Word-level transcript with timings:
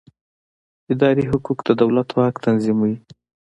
اداري 0.93 1.23
حقوق 1.31 1.59
د 1.67 1.69
دولت 1.81 2.09
واک 2.17 2.35
تنظیموي. 2.45 2.95